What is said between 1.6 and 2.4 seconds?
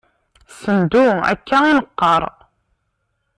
i neqqar.